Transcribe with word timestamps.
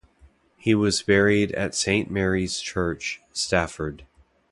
He 0.57 0.73
was 0.73 1.03
buried 1.03 1.51
at 1.51 1.75
Saint 1.75 2.09
Mary's 2.09 2.59
Church, 2.59 3.21
Stafford. 3.33 4.03